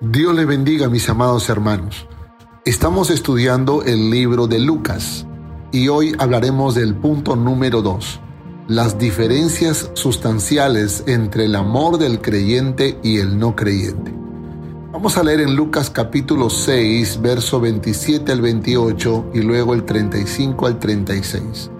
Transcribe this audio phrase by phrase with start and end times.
[0.00, 2.08] Dios le bendiga, mis amados hermanos.
[2.64, 5.24] Estamos estudiando el libro de Lucas
[5.70, 8.20] y hoy hablaremos del punto número 2,
[8.66, 14.12] las diferencias sustanciales entre el amor del creyente y el no creyente.
[14.92, 20.66] Vamos a leer en Lucas capítulo 6, verso 27 al 28 y luego el 35
[20.66, 21.70] al 36.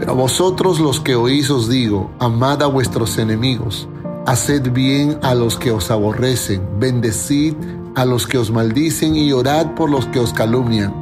[0.00, 3.88] Pero a vosotros los que oís os digo, amad a vuestros enemigos,
[4.26, 7.54] haced bien a los que os aborrecen, bendecid
[7.94, 10.94] a los que os maldicen y orad por los que os calumnian.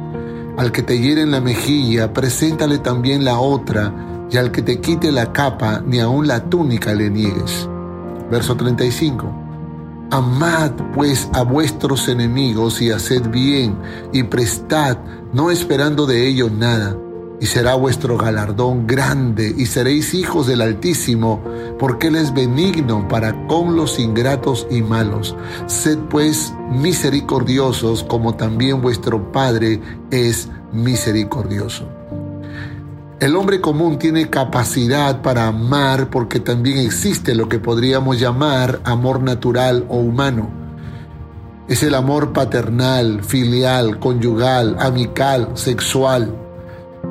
[0.57, 3.93] Al que te hieren la mejilla, preséntale también la otra,
[4.31, 7.69] y al que te quite la capa, ni aun la túnica le niegues.
[8.31, 9.25] Verso 35.
[10.09, 13.77] Amad pues a vuestros enemigos y haced bien,
[14.11, 14.97] y prestad,
[15.33, 16.95] no esperando de ellos nada
[17.39, 21.41] y será vuestro galardón grande, y seréis hijos del Altísimo,
[21.79, 25.35] porque Él es benigno para con los ingratos y malos.
[25.67, 31.87] Sed pues misericordiosos, como también vuestro Padre es misericordioso.
[33.19, 39.21] El hombre común tiene capacidad para amar porque también existe lo que podríamos llamar amor
[39.21, 40.49] natural o humano.
[41.67, 46.46] Es el amor paternal, filial, conyugal, amical, sexual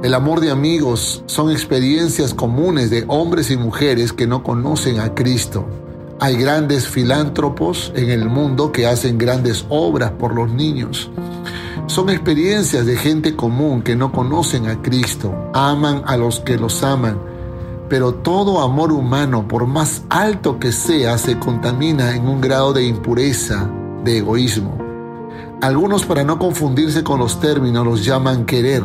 [0.02, 5.14] el amor de amigos son experiencias comunes de hombres y mujeres que no conocen a
[5.14, 5.66] Cristo.
[6.20, 11.10] Hay grandes filántropos en el mundo que hacen grandes obras por los niños.
[11.86, 16.82] Son experiencias de gente común que no conocen a Cristo, aman a los que los
[16.82, 17.18] aman,
[17.88, 22.84] pero todo amor humano, por más alto que sea, se contamina en un grado de
[22.84, 23.68] impureza,
[24.04, 24.76] de egoísmo.
[25.62, 28.84] Algunos para no confundirse con los términos los llaman querer,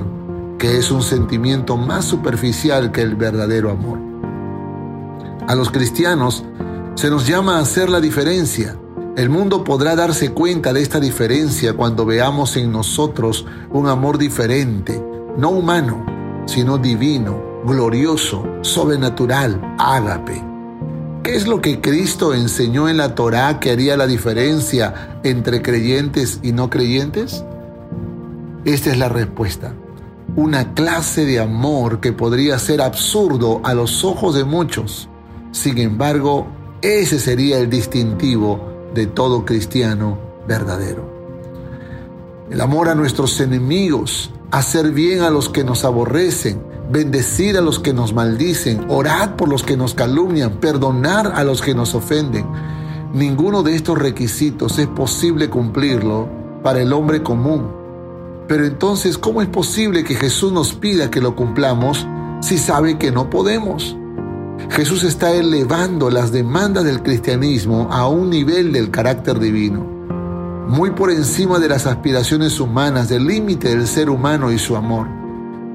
[0.62, 3.98] que es un sentimiento más superficial que el verdadero amor.
[5.48, 6.44] A los cristianos
[6.94, 8.78] se nos llama a hacer la diferencia.
[9.18, 15.04] El mundo podrá darse cuenta de esta diferencia cuando veamos en nosotros un amor diferente,
[15.36, 16.06] no humano,
[16.46, 20.44] sino divino, glorioso, sobrenatural, ágape.
[21.24, 26.40] ¿Qué es lo que Cristo enseñó en la Torá que haría la diferencia entre creyentes
[26.44, 27.44] y no creyentes?
[28.64, 29.74] Esta es la respuesta
[30.36, 35.10] una clase de amor que podría ser absurdo a los ojos de muchos.
[35.52, 36.48] Sin embargo,
[36.82, 41.10] ese sería el distintivo de todo cristiano verdadero.
[42.50, 47.80] El amor a nuestros enemigos, hacer bien a los que nos aborrecen, bendecir a los
[47.80, 52.46] que nos maldicen, orar por los que nos calumnian, perdonar a los que nos ofenden.
[53.14, 56.30] Ninguno de estos requisitos es posible cumplirlo
[56.64, 57.81] para el hombre común
[58.52, 62.06] pero entonces, ¿cómo es posible que Jesús nos pida que lo cumplamos
[62.42, 63.96] si sabe que no podemos?
[64.72, 69.86] Jesús está elevando las demandas del cristianismo a un nivel del carácter divino,
[70.68, 75.08] muy por encima de las aspiraciones humanas, del límite del ser humano y su amor.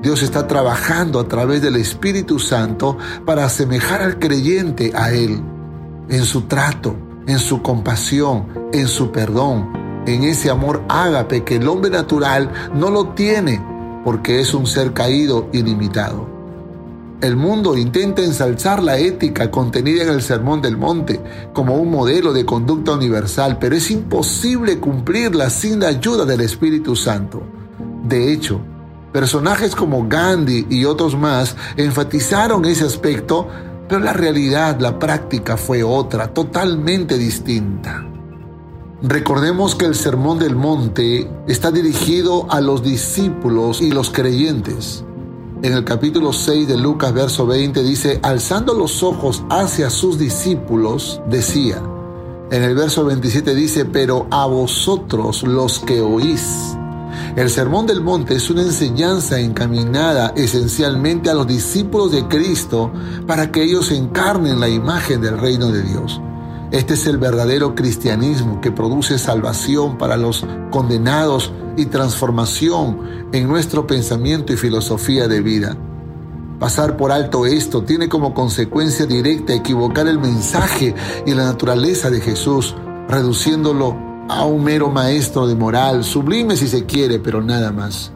[0.03, 5.41] Dios está trabajando a través del Espíritu Santo para asemejar al creyente a Él,
[6.11, 6.95] en su trato,
[7.27, 9.76] en su compasión, en su perdón,
[10.07, 13.61] en ese amor ágape que el hombre natural no lo tiene
[14.05, 16.37] porque es un ser caído y limitado.
[17.21, 21.21] El mundo intenta ensalzar la ética contenida en el Sermón del Monte
[21.53, 26.95] como un modelo de conducta universal, pero es imposible cumplirla sin la ayuda del Espíritu
[26.95, 27.43] Santo.
[28.05, 28.61] De hecho,
[29.13, 33.49] personajes como Gandhi y otros más enfatizaron ese aspecto,
[33.89, 38.05] pero la realidad, la práctica fue otra, totalmente distinta.
[39.09, 45.05] Recordemos que el Sermón del Monte está dirigido a los discípulos y los creyentes.
[45.63, 51.21] En el capítulo 6 de Lucas, verso 20 dice, alzando los ojos hacia sus discípulos,
[51.31, 51.81] decía.
[52.51, 56.77] En el verso 27 dice, pero a vosotros los que oís.
[57.37, 62.91] El Sermón del Monte es una enseñanza encaminada esencialmente a los discípulos de Cristo
[63.25, 66.21] para que ellos encarnen la imagen del reino de Dios.
[66.73, 73.87] Este es el verdadero cristianismo que produce salvación para los condenados y transformación en nuestro
[73.87, 75.77] pensamiento y filosofía de vida.
[76.59, 80.95] Pasar por alto esto tiene como consecuencia directa equivocar el mensaje
[81.25, 82.75] y la naturaleza de Jesús,
[83.09, 83.97] reduciéndolo
[84.29, 88.11] a un mero maestro de moral, sublime si se quiere, pero nada más.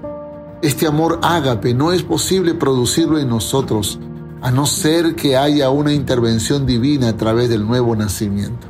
[0.62, 4.00] Este amor ágape no es posible producirlo en nosotros,
[4.42, 8.66] a no ser que haya una intervención divina a través del nuevo nacimiento.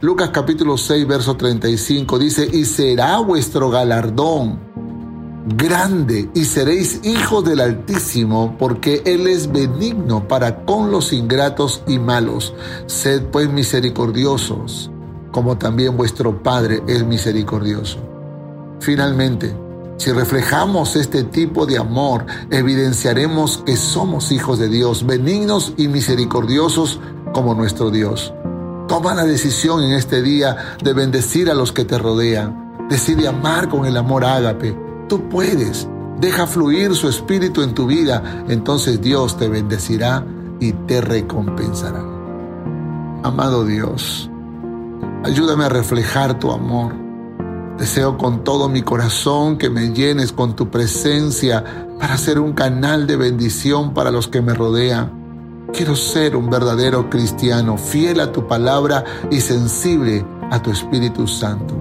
[0.00, 4.58] Lucas capítulo 6, verso 35 dice, y será vuestro galardón
[5.46, 11.98] grande y seréis hijos del Altísimo, porque Él es benigno para con los ingratos y
[11.98, 12.54] malos.
[12.86, 14.90] Sed pues misericordiosos,
[15.30, 17.98] como también vuestro Padre es misericordioso.
[18.80, 19.54] Finalmente,
[20.02, 26.98] si reflejamos este tipo de amor, evidenciaremos que somos hijos de Dios, benignos y misericordiosos
[27.32, 28.34] como nuestro Dios.
[28.88, 32.88] Toma la decisión en este día de bendecir a los que te rodean.
[32.90, 34.76] Decide amar con el amor ágape.
[35.08, 35.86] Tú puedes.
[36.20, 38.44] Deja fluir su espíritu en tu vida.
[38.48, 40.26] Entonces Dios te bendecirá
[40.58, 42.02] y te recompensará.
[43.22, 44.28] Amado Dios,
[45.22, 47.01] ayúdame a reflejar tu amor.
[47.78, 53.06] Deseo con todo mi corazón que me llenes con tu presencia para ser un canal
[53.06, 55.66] de bendición para los que me rodean.
[55.72, 61.74] Quiero ser un verdadero cristiano, fiel a tu palabra y sensible a tu Espíritu Santo.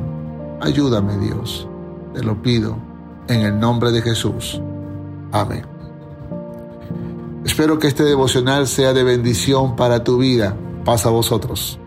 [0.62, 1.68] Ayúdame Dios,
[2.14, 2.78] te lo pido
[3.28, 4.62] en el nombre de Jesús.
[5.32, 5.66] Amén.
[7.44, 10.56] Espero que este devocional sea de bendición para tu vida.
[10.86, 11.81] Pasa a vosotros.